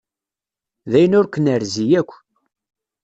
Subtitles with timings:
[0.91, 2.11] D ayen ur k-nerzi yakk.